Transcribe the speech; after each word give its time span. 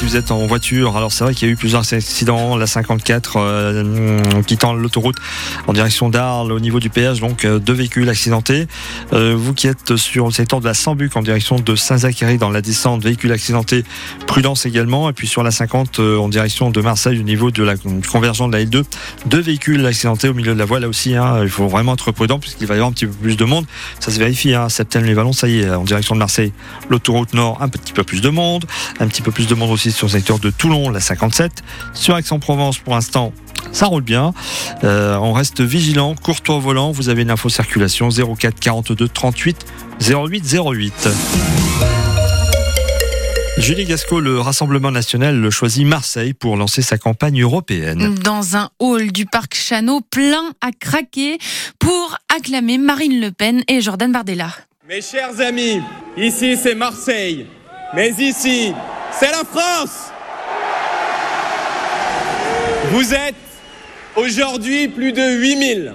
si 0.00 0.06
vous 0.06 0.16
êtes 0.16 0.30
en 0.30 0.46
voiture, 0.46 0.96
alors 0.96 1.12
c'est 1.12 1.24
vrai 1.24 1.34
qu'il 1.34 1.46
y 1.46 1.50
a 1.50 1.52
eu 1.52 1.56
plusieurs 1.56 1.92
accidents, 1.92 2.56
la 2.56 2.66
54 2.66 3.34
euh, 3.36 4.42
quittant 4.46 4.72
l'autoroute 4.72 5.16
en 5.66 5.74
direction 5.74 6.08
d'Arles 6.08 6.52
au 6.52 6.58
niveau 6.58 6.80
du 6.80 6.88
péage, 6.88 7.20
donc 7.20 7.44
euh, 7.44 7.58
deux 7.58 7.74
véhicules 7.74 8.08
accidentés. 8.08 8.66
Euh, 9.12 9.34
vous 9.36 9.52
qui 9.52 9.66
êtes 9.66 9.96
sur 9.96 10.24
le 10.24 10.30
secteur 10.30 10.60
de 10.60 10.64
la 10.64 10.72
Sambuc 10.72 11.14
en 11.16 11.20
direction 11.20 11.56
de 11.56 11.76
Saint-Zachary 11.76 12.38
dans 12.38 12.48
la 12.48 12.62
descente, 12.62 13.02
véhicules 13.04 13.30
accidentés, 13.30 13.84
prudence 14.26 14.64
également. 14.64 15.10
Et 15.10 15.12
puis 15.12 15.26
sur 15.26 15.42
la 15.42 15.50
50 15.50 15.98
en 15.98 16.30
direction 16.30 16.70
de 16.70 16.80
Marseille 16.80 17.18
au 17.18 17.22
niveau 17.22 17.50
de 17.50 17.62
la 17.62 17.74
convergence 18.10 18.48
de 18.50 18.56
la 18.56 18.64
L2, 18.64 18.84
deux 19.26 19.40
véhicules 19.40 19.84
accidentés 19.84 20.30
au 20.30 20.34
milieu 20.34 20.54
de 20.54 20.58
la 20.58 20.64
voie. 20.64 20.80
Là 20.80 20.88
aussi, 20.88 21.14
hein, 21.14 21.40
il 21.42 21.50
faut 21.50 21.68
vraiment 21.68 21.92
être 21.92 22.10
prudent 22.10 22.38
puisqu'il 22.38 22.66
va 22.66 22.72
y 22.72 22.78
avoir 22.78 22.88
un 22.88 22.94
petit 22.94 23.04
peu 23.04 23.12
plus 23.12 23.36
de 23.36 23.44
monde. 23.44 23.66
Ça 23.98 24.10
se 24.10 24.18
vérifie, 24.18 24.54
hein, 24.54 24.70
Septembre-les-Vallons, 24.70 25.34
ça 25.34 25.46
y 25.46 25.60
est, 25.60 25.68
en 25.68 25.84
direction 25.84 26.14
de 26.14 26.20
Marseille, 26.20 26.54
l'autoroute 26.88 27.34
nord, 27.34 27.58
un 27.60 27.68
petit 27.68 27.92
peu 27.92 28.02
plus 28.02 28.22
de 28.22 28.30
monde, 28.30 28.64
un 28.98 29.06
petit 29.06 29.20
peu 29.20 29.30
plus 29.30 29.46
de 29.46 29.54
monde 29.54 29.70
aussi 29.70 29.89
sur 29.90 30.06
le 30.06 30.12
secteur 30.12 30.38
de 30.38 30.50
Toulon, 30.50 30.90
la 30.90 31.00
57. 31.00 31.62
Sur 31.94 32.16
Aix-en-Provence, 32.16 32.78
pour 32.78 32.94
l'instant, 32.94 33.32
ça 33.72 33.86
roule 33.86 34.02
bien. 34.02 34.32
Euh, 34.84 35.16
on 35.16 35.32
reste 35.32 35.60
vigilant, 35.60 36.14
courtois 36.14 36.56
au 36.56 36.60
volant. 36.60 36.90
Vous 36.90 37.08
avez 37.08 37.22
une 37.22 37.30
info 37.30 37.48
circulation 37.48 38.08
04 38.10 38.58
42 38.60 39.08
38 39.08 39.66
08 40.00 40.56
08. 40.56 41.08
Julie 43.58 43.84
Gasco, 43.84 44.20
le 44.20 44.40
Rassemblement 44.40 44.90
national 44.90 45.50
choisit 45.50 45.86
Marseille 45.86 46.32
pour 46.32 46.56
lancer 46.56 46.80
sa 46.80 46.96
campagne 46.96 47.42
européenne. 47.42 48.14
Dans 48.14 48.56
un 48.56 48.70
hall 48.78 49.12
du 49.12 49.26
parc 49.26 49.54
Chano, 49.54 50.00
plein 50.00 50.54
à 50.62 50.70
craquer 50.72 51.38
pour 51.78 52.16
acclamer 52.34 52.78
Marine 52.78 53.20
Le 53.20 53.30
Pen 53.30 53.62
et 53.68 53.82
Jordan 53.82 54.10
Bardella. 54.10 54.50
Mes 54.88 55.02
chers 55.02 55.38
amis, 55.40 55.82
ici 56.16 56.56
c'est 56.56 56.74
Marseille, 56.74 57.46
mais 57.94 58.10
ici 58.18 58.72
c'est 59.18 59.30
la 59.30 59.44
France. 59.44 60.10
Vous 62.92 63.14
êtes 63.14 63.34
aujourd'hui 64.16 64.88
plus 64.88 65.12
de 65.12 65.22
8000, 65.22 65.94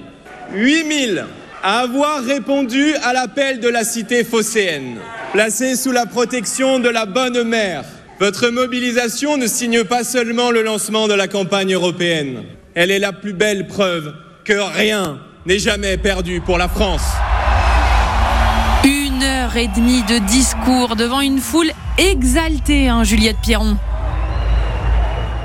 8000 0.53 1.25
à 1.63 1.79
avoir 1.79 2.23
répondu 2.23 2.93
à 3.03 3.11
l'appel 3.11 3.59
de 3.59 3.67
la 3.67 3.83
cité 3.83 4.23
phocéenne, 4.23 4.97
placée 5.33 5.75
sous 5.75 5.91
la 5.91 6.05
protection 6.05 6.79
de 6.79 6.89
la 6.89 7.05
bonne 7.05 7.43
mère. 7.43 7.83
Votre 8.19 8.49
mobilisation 8.49 9.35
ne 9.37 9.47
signe 9.47 9.83
pas 9.83 10.03
seulement 10.03 10.51
le 10.51 10.61
lancement 10.61 11.07
de 11.07 11.13
la 11.13 11.27
campagne 11.27 11.73
européenne, 11.73 12.43
elle 12.75 12.91
est 12.91 12.99
la 12.99 13.13
plus 13.13 13.33
belle 13.33 13.67
preuve 13.67 14.13
que 14.43 14.53
rien 14.53 15.19
n'est 15.45 15.59
jamais 15.59 15.97
perdu 15.97 16.41
pour 16.41 16.57
la 16.57 16.67
France. 16.67 17.03
Et 19.57 19.69
demie 19.69 20.03
de 20.03 20.17
discours 20.17 20.97
devant 20.97 21.21
une 21.21 21.39
foule 21.39 21.71
exaltée, 21.97 22.89
hein, 22.89 23.05
Juliette 23.05 23.37
Pierron. 23.41 23.77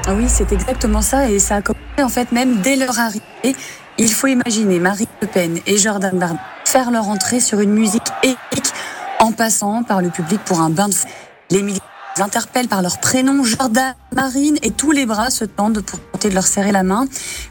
Ah 0.05 0.15
oui, 0.17 0.25
c'est 0.27 0.51
exactement 0.51 1.01
ça 1.01 1.31
et 1.31 1.39
ça 1.39 1.57
a 1.57 1.63
commencé 1.63 2.03
en 2.03 2.09
fait 2.09 2.33
même 2.33 2.57
dès 2.61 2.75
leur 2.75 2.99
arrivée. 2.99 3.55
Il 3.99 4.11
faut 4.11 4.27
imaginer 4.27 4.81
Marine 4.81 5.07
Le 5.23 5.29
Pen 5.29 5.61
et 5.65 5.79
Jordan 5.79 6.19
Bardella 6.19 6.41
faire 6.65 6.91
leur 6.91 7.09
entrée 7.09 7.39
sur 7.39 7.61
une 7.61 7.71
musique 7.71 8.09
épique 8.25 8.73
en 9.21 9.31
passant 9.31 9.85
par 9.85 10.03
le 10.03 10.11
public 10.11 10.41
pour 10.45 10.61
un 10.61 10.71
bain 10.71 10.89
de 10.89 10.95
fou. 10.95 11.07
Les 11.51 11.63
militants 11.63 11.85
interpellent 12.19 12.69
par 12.69 12.83
leur 12.83 12.99
prénom 12.99 13.45
Jordan, 13.45 13.95
Marine 14.13 14.57
et 14.63 14.73
tous 14.73 14.91
les 14.91 15.07
bras 15.07 15.31
se 15.31 15.45
tendent 15.45 15.83
pour 15.83 16.01
tenter 16.01 16.31
de 16.31 16.35
leur 16.35 16.49
serrer 16.49 16.73
la 16.73 16.83
main. 16.83 17.07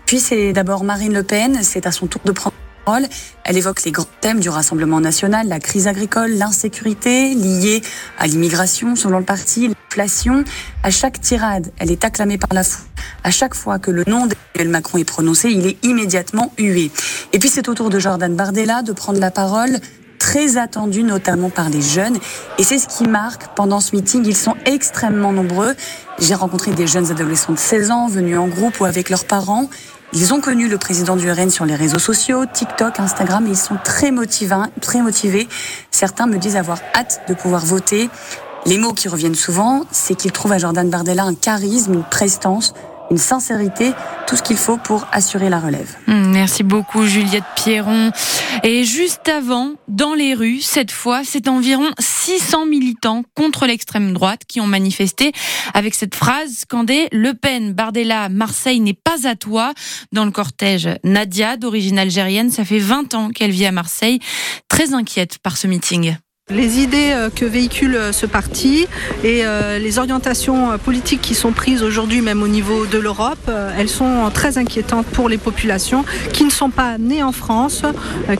Puis 0.05 0.19
c'est 0.19 0.51
d'abord 0.51 0.83
Marine 0.83 1.13
Le 1.13 1.23
Pen, 1.23 1.59
c'est 1.61 1.87
à 1.87 1.93
son 1.93 2.07
tour 2.07 2.21
de 2.25 2.33
prendre 2.33 2.55
elle 3.43 3.57
évoque 3.57 3.83
les 3.83 3.91
grands 3.91 4.05
thèmes 4.21 4.39
du 4.39 4.49
Rassemblement 4.49 4.99
national, 4.99 5.47
la 5.47 5.59
crise 5.59 5.87
agricole, 5.87 6.31
l'insécurité 6.31 7.33
liée 7.33 7.81
à 8.17 8.27
l'immigration 8.27 8.95
selon 8.95 9.19
le 9.19 9.25
parti, 9.25 9.67
l'inflation. 9.67 10.43
À 10.83 10.91
chaque 10.91 11.19
tirade, 11.21 11.71
elle 11.77 11.91
est 11.91 12.03
acclamée 12.03 12.37
par 12.37 12.53
la 12.53 12.63
foule. 12.63 12.85
À 13.23 13.31
chaque 13.31 13.53
fois 13.53 13.79
que 13.79 13.91
le 13.91 14.03
nom 14.07 14.27
d'Emmanuel 14.27 14.71
Macron 14.71 14.97
est 14.97 15.03
prononcé, 15.03 15.49
il 15.49 15.67
est 15.67 15.83
immédiatement 15.83 16.53
hué. 16.57 16.91
Et 17.33 17.39
puis 17.39 17.49
c'est 17.49 17.69
au 17.69 17.73
tour 17.73 17.89
de 17.89 17.99
Jordan 17.99 18.33
Bardella 18.35 18.81
de 18.81 18.93
prendre 18.93 19.19
la 19.19 19.31
parole 19.31 19.79
très 20.19 20.57
attendu 20.57 21.03
notamment 21.03 21.49
par 21.49 21.69
les 21.69 21.81
jeunes. 21.81 22.17
Et 22.57 22.63
c'est 22.63 22.77
ce 22.77 22.87
qui 22.87 23.07
marque 23.07 23.55
pendant 23.55 23.79
ce 23.79 23.95
meeting. 23.95 24.25
Ils 24.25 24.35
sont 24.35 24.55
extrêmement 24.65 25.31
nombreux. 25.31 25.75
J'ai 26.19 26.35
rencontré 26.35 26.71
des 26.71 26.87
jeunes 26.87 27.09
adolescents 27.09 27.53
de 27.53 27.57
16 27.57 27.91
ans 27.91 28.07
venus 28.07 28.37
en 28.37 28.47
groupe 28.47 28.79
ou 28.79 28.85
avec 28.85 29.09
leurs 29.09 29.25
parents. 29.25 29.69
Ils 30.11 30.33
ont 30.33 30.41
connu 30.41 30.67
le 30.67 30.79
président 30.79 31.15
du 31.15 31.29
RN 31.31 31.51
sur 31.51 31.65
les 31.65 31.75
réseaux 31.75 31.99
sociaux, 31.99 32.45
TikTok, 32.51 32.99
Instagram, 32.99 33.45
et 33.45 33.51
ils 33.51 33.57
sont 33.57 33.77
très 33.83 34.09
motivés, 34.09 34.55
très 34.81 35.03
motivés. 35.03 35.47
Certains 35.91 36.25
me 36.25 36.37
disent 36.37 36.55
avoir 36.55 36.79
hâte 36.95 37.21
de 37.27 37.35
pouvoir 37.35 37.63
voter. 37.63 38.09
Les 38.65 38.79
mots 38.79 38.93
qui 38.93 39.07
reviennent 39.07 39.35
souvent, 39.35 39.85
c'est 39.91 40.15
qu'ils 40.15 40.31
trouvent 40.31 40.51
à 40.51 40.57
Jordan 40.57 40.89
Bardella 40.89 41.23
un 41.25 41.35
charisme, 41.35 41.93
une 41.93 42.03
prestance, 42.03 42.73
une 43.11 43.17
sincérité, 43.17 43.93
tout 44.27 44.35
ce 44.35 44.43
qu'il 44.43 44.57
faut 44.57 44.77
pour 44.77 45.07
assurer 45.11 45.49
la 45.49 45.59
relève. 45.59 45.95
Hmm, 46.07 46.31
merci 46.31 46.63
beaucoup 46.63 47.05
Juliette 47.05 47.43
Pierron. 47.55 48.11
Et 48.63 48.83
juste 48.83 49.27
avant, 49.27 49.73
dans 49.87 50.13
les 50.13 50.33
rues, 50.33 50.61
cette 50.61 50.91
fois, 50.91 51.21
c'est 51.23 51.47
environ 51.47 51.89
600 51.99 52.65
militants 52.65 53.23
contre 53.35 53.65
l'extrême 53.65 54.13
droite 54.13 54.41
qui 54.47 54.61
ont 54.61 54.67
manifesté 54.67 55.31
avec 55.73 55.95
cette 55.95 56.15
phrase 56.15 56.59
scandée 56.59 57.07
Le 57.11 57.33
Pen, 57.33 57.73
Bardella, 57.73 58.29
Marseille 58.29 58.79
n'est 58.79 58.93
pas 58.93 59.27
à 59.27 59.35
toi. 59.35 59.73
Dans 60.11 60.25
le 60.25 60.31
cortège, 60.31 60.89
Nadia, 61.03 61.57
d'origine 61.57 61.99
algérienne, 61.99 62.51
ça 62.51 62.65
fait 62.65 62.79
20 62.79 63.13
ans 63.15 63.29
qu'elle 63.29 63.51
vit 63.51 63.65
à 63.65 63.71
Marseille, 63.71 64.19
très 64.67 64.93
inquiète 64.93 65.39
par 65.39 65.57
ce 65.57 65.67
meeting. 65.67 66.15
Les 66.51 66.79
idées 66.79 67.11
euh, 67.11 67.29
que 67.29 67.45
véhicule 67.45 67.95
euh, 67.95 68.11
ce 68.11 68.25
parti 68.25 68.87
et 69.23 69.45
euh, 69.45 69.77
les 69.77 69.99
orientations 69.99 70.79
politiques 70.79 71.21
qui 71.21 71.35
sont 71.35 71.51
prises 71.51 71.83
aujourd'hui, 71.83 72.21
même 72.21 72.41
au 72.41 72.47
niveau 72.47 72.87
de 72.87 72.97
l'Europe, 72.97 73.51
elles 73.77 73.89
sont 73.89 74.31
très 74.33 74.57
inquiétantes 74.57 75.05
pour 75.05 75.29
les 75.29 75.37
populations 75.37 76.03
qui 76.33 76.45
ne 76.45 76.49
sont 76.49 76.71
pas 76.71 76.97
nées 76.97 77.21
en 77.21 77.31
France, 77.31 77.83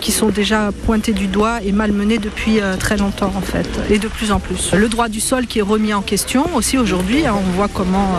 qui 0.01 0.11
sont 0.11 0.29
déjà 0.29 0.71
pointées 0.85 1.13
du 1.13 1.27
doigt 1.27 1.59
et 1.63 1.71
malmenées 1.71 2.17
depuis 2.17 2.59
très 2.79 2.97
longtemps 2.97 3.31
en 3.35 3.41
fait, 3.41 3.67
et 3.89 3.99
de 3.99 4.07
plus 4.07 4.31
en 4.31 4.39
plus. 4.39 4.73
Le 4.73 4.87
droit 4.87 5.07
du 5.07 5.19
sol 5.19 5.45
qui 5.47 5.59
est 5.59 5.63
remis 5.63 5.93
en 5.93 6.01
question 6.01 6.45
aussi 6.55 6.77
aujourd'hui, 6.77 7.25
hein, 7.25 7.35
on 7.35 7.51
voit 7.51 7.67
comment, 7.67 8.09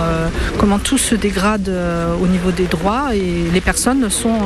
comment 0.59 0.79
tout 0.79 0.99
se 0.99 1.15
dégrade 1.15 1.71
au 2.23 2.27
niveau 2.27 2.51
des 2.51 2.67
droits 2.67 3.15
et 3.15 3.51
les 3.53 3.61
personnes 3.61 4.09
sont 4.11 4.39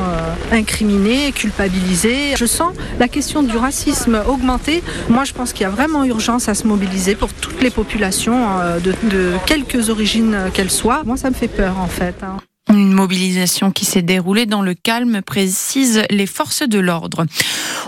incriminées, 0.51 1.31
culpabilisées. 1.33 2.35
Je 2.35 2.45
sens 2.45 2.73
la 2.99 3.07
question 3.07 3.43
du 3.43 3.57
racisme 3.57 4.21
augmenter. 4.27 4.83
Moi, 5.09 5.23
je 5.23 5.33
pense 5.35 5.53
qu'il 5.53 5.63
y 5.63 5.65
a 5.65 5.69
vraiment 5.69 6.03
urgence 6.03 6.49
à 6.49 6.55
se 6.55 6.65
mobiliser 6.65 7.15
pour 7.15 7.33
toutes 7.33 7.61
les 7.61 7.69
populations, 7.69 8.59
euh, 8.59 8.79
de, 8.79 9.33
quelques 9.45 9.89
origines 9.89 10.37
qu'elles 10.53 10.71
soient. 10.71 11.03
Moi, 11.03 11.17
ça 11.17 11.29
me 11.29 11.35
fait 11.35 11.47
peur, 11.47 11.77
en 11.79 11.87
fait. 11.87 12.15
Une 12.69 12.93
mobilisation 12.93 13.69
qui 13.69 13.85
s'est 13.85 14.01
déroulée 14.01 14.47
dans 14.47 14.63
le 14.63 14.73
calme, 14.73 15.21
précisent 15.21 16.01
les 16.09 16.25
forces 16.25 16.63
de 16.63 16.79
l'ordre. 16.79 17.25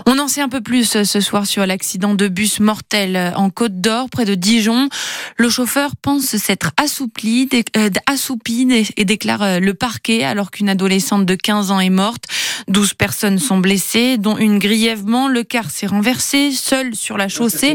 On 0.06 0.18
en 0.20 0.28
sait 0.28 0.40
un 0.40 0.48
peu 0.48 0.60
plus 0.60 1.02
ce 1.04 1.20
soir 1.20 1.46
sur 1.46 1.66
l'accident 1.66 2.14
de 2.14 2.28
bus 2.28 2.60
mortel 2.60 3.32
en 3.34 3.50
Côte 3.50 3.80
d'Or, 3.80 4.08
près 4.08 4.24
de 4.24 4.36
Dijon. 4.36 4.88
Le 5.36 5.48
chauffeur 5.48 5.90
pense 6.00 6.36
s'être 6.36 6.70
assoupli, 6.76 7.48
euh, 7.76 7.90
assoupi 8.06 8.68
et 8.96 9.04
déclare 9.04 9.42
euh, 9.42 9.58
le 9.58 9.74
parquet 9.74 10.24
alors 10.24 10.50
qu'une 10.50 10.68
adolescente 10.68 11.26
de 11.26 11.34
15 11.34 11.72
ans 11.72 11.80
est 11.80 11.90
morte. 11.90 12.24
12 12.68 12.94
personnes 12.94 13.38
sont 13.38 13.58
blessées, 13.58 14.16
dont 14.16 14.36
une 14.38 14.58
grièvement. 14.58 15.28
Le 15.28 15.42
car 15.42 15.70
s'est 15.70 15.86
renversé, 15.86 16.52
seul 16.52 16.94
sur 16.94 17.18
la 17.18 17.28
chaussée. 17.28 17.74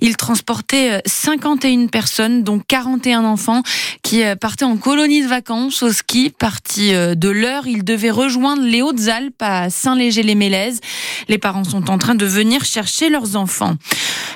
Il 0.00 0.16
transportait 0.16 1.02
51 1.04 1.84
euh, 1.84 1.86
personnes, 1.88 2.42
dont 2.42 2.58
41 2.58 3.24
enfants, 3.24 3.62
qui 4.02 4.22
partaient 4.40 4.64
en 4.64 4.76
colonie 4.76 5.22
de 5.22 5.28
vacances 5.28 5.82
au 5.82 5.92
ski 5.92 6.30
Parti 6.40 6.94
euh, 6.94 7.14
de 7.14 7.28
l'heure, 7.28 7.66
il 7.66 7.84
devait 7.84 8.10
rejoindre 8.10 8.62
les 8.62 8.80
Hautes-Alpes 8.80 9.40
à 9.40 9.68
Saint-Léger-les-Mélèzes. 9.68 10.80
Les 11.28 11.36
parents 11.36 11.64
sont 11.64 11.90
en 11.90 11.98
train 11.98 12.14
de 12.14 12.24
venir 12.24 12.64
chercher 12.64 13.10
leurs 13.10 13.36
enfants. 13.36 13.76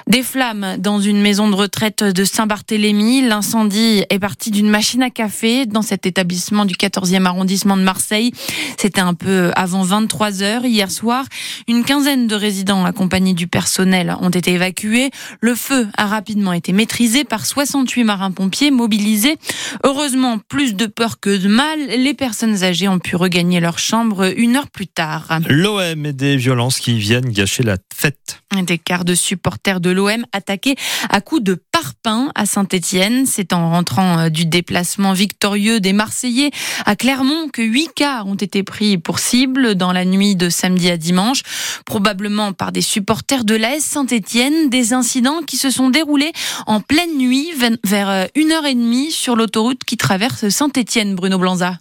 Des 0.07 0.23
flammes 0.23 0.77
dans 0.79 1.01
une 1.01 1.23
maison 1.23 1.49
de 1.49 1.55
retraite 1.55 2.05
de 2.05 2.25
Saint-Barthélemy. 2.25 3.23
L'incendie 3.23 4.05
est 4.11 4.19
parti 4.19 4.51
d'une 4.51 4.69
machine 4.69 5.03
à 5.03 5.09
café 5.09 5.65
dans 5.65 5.81
cet 5.81 6.05
établissement 6.05 6.67
du 6.67 6.75
14e 6.75 7.25
arrondissement 7.25 7.79
de 7.79 7.83
Marseille. 7.83 8.33
C'était 8.79 9.01
un 9.01 9.15
peu 9.15 9.51
avant 9.57 9.83
23 9.83 10.43
heures 10.43 10.67
hier 10.67 10.91
soir. 10.91 11.25
Une 11.69 11.85
quinzaine 11.85 12.27
de 12.27 12.35
résidents 12.35 12.85
accompagnés 12.85 13.33
du 13.33 13.47
personnel 13.47 14.15
ont 14.21 14.29
été 14.29 14.53
évacués. 14.53 15.11
Le 15.41 15.55
feu 15.55 15.89
a 15.97 16.07
rapidement 16.07 16.53
été 16.53 16.75
maîtrisé 16.75 17.25
par 17.25 17.47
68 17.47 18.05
marins-pompiers 18.05 18.71
mobilisés. 18.71 19.39
Heureusement, 19.85 20.39
plus 20.51 20.75
de 20.75 20.85
peur 20.85 21.19
que 21.19 21.35
de 21.35 21.49
mal, 21.49 21.79
les 21.87 22.15
personnes 22.15 22.63
âgées 22.63 22.89
ont 22.89 22.99
pu 22.99 23.17
regagner 23.17 23.61
leur 23.61 23.79
chambre 23.79 24.33
une 24.37 24.57
heure 24.57 24.71
plus 24.71 24.87
tard. 24.87 25.39
L'OM 25.49 26.07
et 26.07 26.13
des 26.13 26.37
violences 26.37 26.81
qui 26.81 26.99
viennent 26.99 27.31
gâcher 27.31 27.63
la 27.63 27.77
fête. 27.95 28.41
Des 28.63 28.79
quarts 28.79 29.05
de 29.05 29.15
supporters 29.15 29.81
de 29.81 29.91
l'OM 29.91 30.25
attaqués 30.33 30.77
à 31.11 31.21
coups 31.21 31.43
de 31.43 31.61
Parpin 31.73 32.31
à 32.35 32.47
Saint-Étienne. 32.47 33.27
C'est 33.27 33.53
en 33.53 33.71
rentrant 33.71 34.19
euh, 34.19 34.29
du 34.29 34.47
déplacement 34.47 35.13
victorieux 35.13 35.81
des 35.81 35.93
Marseillais 35.93 36.51
à 36.87 36.95
Clermont 36.95 37.49
que 37.53 37.63
huit 37.63 37.91
cars 37.95 38.27
ont 38.27 38.37
été 38.37 38.63
pris 38.63 38.97
pour 38.97 39.19
cible 39.19 39.75
dans 39.75 39.93
la 39.93 40.05
nuit 40.05 40.37
de 40.37 40.49
samedi 40.51 40.89
à 40.91 40.97
dimanche, 40.97 41.43
probablement 41.85 42.53
par 42.53 42.71
des 42.71 42.81
supporters 42.81 43.45
de 43.45 43.57
l'AS 43.57 43.81
Saint-Étienne. 43.81 44.71
Des 44.71 44.93
incidents 44.93 45.43
qui 45.43 45.57
se 45.57 45.71
sont 45.71 45.91
déroulés 45.91 46.33
en 46.67 46.81
pleine 46.81 47.19
nuit 47.19 47.51
vers 47.57 48.29
1h30 48.37 49.11
sur 49.11 49.35
l'autoroute 49.37 49.83
qui 49.85 49.97
traverse 49.97 50.49
Saint-Étienne, 50.49 51.15
Bruno 51.15 51.39
Blanza. 51.39 51.74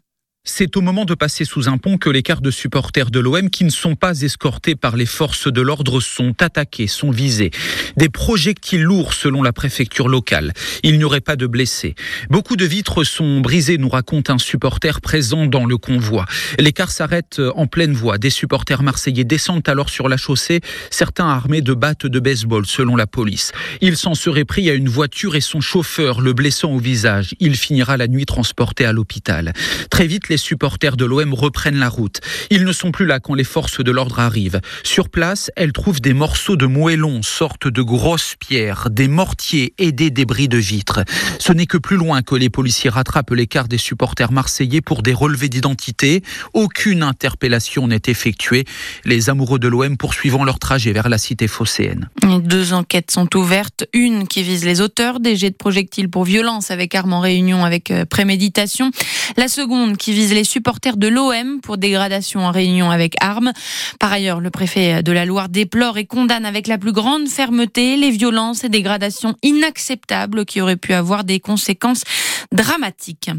C'est 0.46 0.76
au 0.76 0.82
moment 0.82 1.06
de 1.06 1.14
passer 1.14 1.46
sous 1.46 1.70
un 1.70 1.78
pont 1.78 1.98
que 1.98 2.10
les 2.10 2.22
quarts 2.22 2.42
de 2.42 2.52
supporters 2.52 3.12
de 3.12 3.22
l'OM 3.22 3.50
qui 3.50 3.64
ne 3.64 3.70
sont 3.70 3.96
pas 3.96 4.24
escortés 4.24 4.76
par 4.76 4.98
les 4.98 5.06
forces 5.06 5.48
de 5.48 5.62
l'ordre 5.62 6.02
sont 6.02 6.36
attaqués, 6.42 6.88
sont 6.88 7.12
visés. 7.12 7.52
Des 7.96 8.10
projectiles 8.10 8.82
lourds 8.82 9.14
selon 9.14 9.42
la 9.42 9.54
préfecture 9.54 10.10
locale. 10.10 10.52
Il 10.84 10.98
n'y 10.98 11.06
aurait 11.06 11.22
pas 11.22 11.38
de 11.38 11.48
blessés. 11.48 11.96
Beaucoup 12.30 12.58
de 12.58 12.66
vitres 12.66 13.06
sont 13.06 13.40
brisées, 13.40 13.78
nous 13.78 13.88
raconte 13.88 14.30
un 14.30 14.38
supporter 14.38 15.00
présent 15.00 15.46
dans 15.46 15.66
le 15.66 15.78
convoi. 15.78 16.26
Les 16.60 16.74
cars 16.74 16.92
s'arrêtent 16.92 17.42
en 17.56 17.66
pleine 17.66 17.94
voie. 17.94 18.18
Des 18.18 18.30
supporters 18.30 18.84
marseillais 18.84 19.24
descendent 19.24 19.70
alors 19.70 19.90
sur 19.90 20.10
la 20.10 20.18
chaussée, 20.18 20.60
certains 20.90 21.30
armés 21.30 21.62
de 21.62 21.74
battes 21.74 22.06
de 22.06 22.20
baseball 22.20 22.66
selon 22.66 22.98
la 22.98 23.08
police. 23.08 23.54
Il 23.80 23.96
s'en 23.96 24.14
serait 24.14 24.44
pris 24.44 24.70
à 24.70 24.74
une 24.74 24.90
voiture 24.90 25.38
et 25.38 25.42
son 25.42 25.62
chauffeur, 25.62 26.20
le 26.20 26.34
blessant 26.34 26.74
au 26.74 26.80
visage. 26.80 27.34
Il 27.40 27.56
finira 27.56 27.96
la 27.96 28.10
nuit 28.10 28.26
transporté 28.26 28.84
à 28.84 28.92
l'hôpital. 28.92 29.54
Très 29.90 30.06
vite, 30.06 30.33
les 30.34 30.38
supporters 30.38 30.98
de 30.98 31.06
l'OM 31.06 31.32
reprennent 31.36 31.78
la 31.78 31.90
route. 31.90 32.20
Ils 32.50 32.64
ne 32.64 32.72
sont 32.72 32.90
plus 32.90 33.06
là 33.06 33.20
quand 33.20 33.36
les 33.36 33.44
forces 33.44 33.82
de 33.82 33.92
l'ordre 33.92 34.20
arrivent. 34.20 34.62
Sur 34.82 35.10
place, 35.10 35.52
elles 35.56 35.74
trouvent 35.74 36.02
des 36.02 36.16
morceaux 36.16 36.56
de 36.56 36.66
moellons, 36.66 37.22
sorte 37.22 37.68
de 37.68 37.84
grosses 37.84 38.34
pierres, 38.40 38.88
des 38.90 39.08
mortiers 39.08 39.76
et 39.78 39.92
des 39.92 40.10
débris 40.10 40.48
de 40.48 40.58
vitres. 40.58 41.02
Ce 41.38 41.54
n'est 41.54 41.68
que 41.68 41.78
plus 41.78 41.98
loin 41.98 42.24
que 42.24 42.34
les 42.34 42.50
policiers 42.50 42.90
rattrapent 42.90 43.30
l'écart 43.30 43.68
des 43.68 43.78
supporters 43.78 44.32
marseillais 44.32 44.82
pour 44.82 45.04
des 45.04 45.14
relevés 45.14 45.50
d'identité. 45.50 46.24
Aucune 46.54 47.04
interpellation 47.04 47.88
n'est 47.88 48.02
effectuée. 48.08 48.66
Les 49.06 49.30
amoureux 49.30 49.60
de 49.60 49.68
l'OM 49.68 49.98
poursuivant 49.98 50.46
leur 50.46 50.58
trajet 50.58 50.94
vers 50.94 51.10
la 51.10 51.20
cité 51.20 51.48
phocéenne. 51.48 52.10
Deux 52.42 52.74
enquêtes 52.74 53.12
sont 53.12 53.38
ouvertes. 53.38 53.86
Une 53.94 54.28
qui 54.28 54.42
vise 54.42 54.66
les 54.66 54.82
auteurs 54.82 55.20
des 55.20 55.36
jets 55.36 55.52
de 55.52 55.56
projectiles 55.56 56.10
pour 56.10 56.24
violence 56.24 56.72
avec 56.72 56.96
armes 56.96 57.14
en 57.14 57.20
réunion 57.20 57.64
avec 57.64 57.92
euh, 57.92 58.06
préméditation. 58.06 58.90
La 59.38 59.48
seconde 59.48 59.98
qui 59.98 60.12
vise 60.14 60.23
les 60.32 60.44
supporters 60.44 60.98
de 60.98 61.08
l'OM 61.08 61.60
pour 61.62 61.78
dégradation 61.78 62.42
en 62.42 62.52
réunion 62.52 62.92
avec 62.92 63.16
armes. 63.20 63.52
Par 64.00 64.12
ailleurs, 64.12 64.40
le 64.40 64.50
préfet 64.50 65.04
de 65.04 65.12
la 65.12 65.26
Loire 65.26 65.50
déplore 65.50 65.98
et 65.98 66.06
condamne 66.06 66.46
avec 66.46 66.68
la 66.68 66.78
plus 66.78 66.92
grande 66.92 67.28
fermeté 67.28 67.98
les 67.98 68.12
violences 68.12 68.64
et 68.64 68.70
dégradations 68.70 69.36
inacceptables 69.44 70.46
qui 70.46 70.62
auraient 70.62 70.76
pu 70.76 70.94
avoir 70.94 71.24
des 71.24 71.40
conséquences 71.40 72.04
dramatiques. 72.52 73.32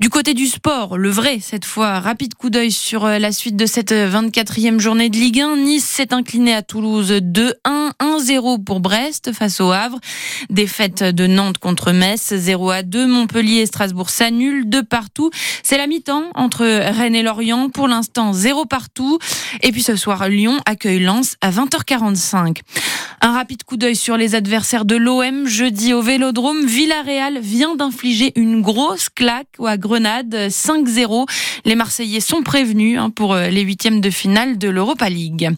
Du 0.00 0.08
côté 0.08 0.34
du 0.34 0.46
sport, 0.46 0.98
le 0.98 1.10
vrai 1.10 1.38
cette 1.40 1.64
fois, 1.64 2.00
rapide 2.00 2.34
coup 2.34 2.50
d'œil 2.50 2.72
sur 2.72 3.06
la 3.06 3.32
suite 3.32 3.56
de 3.56 3.66
cette 3.66 3.92
24e 3.92 4.80
journée 4.80 5.08
de 5.08 5.16
Ligue 5.16 5.40
1. 5.40 5.56
Nice 5.56 5.84
s'est 5.84 6.12
incliné 6.12 6.54
à 6.54 6.62
Toulouse 6.62 7.12
2-1, 7.12 7.52
1-0 8.00 8.64
pour 8.64 8.80
Brest 8.80 9.32
face 9.32 9.60
au 9.60 9.70
Havre. 9.70 9.98
Défaite 10.50 11.02
de 11.02 11.26
Nantes 11.26 11.58
contre 11.58 11.92
Metz 11.92 12.34
0 12.34 12.82
2. 12.84 13.06
Montpellier 13.06 13.60
et 13.60 13.66
Strasbourg 13.66 14.10
s'annulent 14.10 14.68
de 14.68 14.80
partout. 14.80 15.30
C'est 15.62 15.78
la 15.78 15.86
mi-temps 15.86 16.21
entre 16.34 16.64
Rennes 16.64 17.14
et 17.14 17.22
Lorient. 17.22 17.68
Pour 17.68 17.88
l'instant, 17.88 18.32
zéro 18.32 18.64
partout. 18.64 19.18
Et 19.62 19.72
puis 19.72 19.82
ce 19.82 19.96
soir, 19.96 20.28
Lyon 20.28 20.58
accueille 20.66 21.00
Lens 21.00 21.36
à 21.40 21.50
20h45. 21.50 22.58
Un 23.24 23.34
rapide 23.34 23.62
coup 23.62 23.76
d'œil 23.76 23.94
sur 23.94 24.16
les 24.16 24.34
adversaires 24.34 24.84
de 24.84 24.96
l'OM. 24.96 25.46
Jeudi 25.46 25.92
au 25.92 26.02
Vélodrome, 26.02 26.66
Villarreal 26.66 27.38
vient 27.38 27.76
d'infliger 27.76 28.32
une 28.34 28.62
grosse 28.62 29.08
claque 29.10 29.46
à 29.64 29.76
Grenade, 29.76 30.34
5-0. 30.48 31.28
Les 31.64 31.76
Marseillais 31.76 32.18
sont 32.18 32.42
prévenus 32.42 32.98
hein, 32.98 33.10
pour 33.10 33.36
les 33.36 33.60
huitièmes 33.60 34.00
de 34.00 34.10
finale 34.10 34.58
de 34.58 34.68
l'Europa 34.68 35.08
League. 35.08 35.52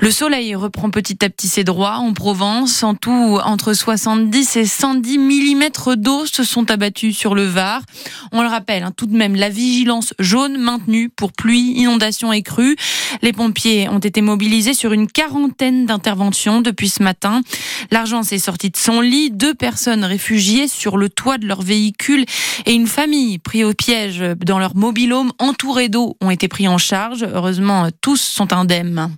Le 0.00 0.12
soleil 0.12 0.54
reprend 0.54 0.90
petit 0.90 1.24
à 1.24 1.28
petit 1.28 1.48
ses 1.48 1.64
droits 1.64 1.96
en 1.96 2.12
Provence. 2.12 2.84
En 2.84 2.94
tout, 2.94 3.40
entre 3.44 3.72
70 3.72 4.56
et 4.56 4.64
110 4.64 5.18
mm 5.18 5.96
d'eau 5.96 6.24
se 6.24 6.44
sont 6.44 6.70
abattus 6.70 7.16
sur 7.16 7.34
le 7.34 7.42
Var. 7.42 7.82
On 8.30 8.42
le 8.42 8.48
rappelle, 8.48 8.84
hein, 8.84 8.92
tout 8.96 9.06
de 9.06 9.16
même, 9.16 9.34
la 9.34 9.48
vigilance 9.48 10.14
jaune 10.20 10.56
maintenue 10.56 11.08
pour 11.08 11.32
pluie, 11.32 11.72
inondation 11.76 12.32
et 12.32 12.42
crues. 12.42 12.76
Les 13.22 13.32
pompiers 13.32 13.88
ont 13.88 13.98
été 13.98 14.20
mobilisés 14.20 14.72
sur 14.72 14.92
une 14.92 15.08
quarantaine 15.08 15.86
d'interventions 15.86 16.60
depuis 16.60 16.87
ce 16.88 17.02
matin. 17.02 17.42
L'argent 17.90 18.22
s'est 18.22 18.38
sorti 18.38 18.70
de 18.70 18.76
son 18.76 19.00
lit. 19.00 19.30
Deux 19.30 19.54
personnes 19.54 20.04
réfugiées 20.04 20.68
sur 20.68 20.96
le 20.96 21.08
toit 21.08 21.38
de 21.38 21.46
leur 21.46 21.62
véhicule 21.62 22.24
et 22.66 22.72
une 22.72 22.86
famille 22.86 23.38
pris 23.38 23.64
au 23.64 23.74
piège 23.74 24.24
dans 24.44 24.58
leur 24.58 24.76
mobilhome 24.76 25.32
entouré 25.38 25.88
d'eau 25.88 26.16
ont 26.20 26.30
été 26.30 26.48
pris 26.48 26.68
en 26.68 26.78
charge. 26.78 27.22
Heureusement, 27.22 27.88
tous 28.00 28.20
sont 28.20 28.52
indemnes. 28.52 29.10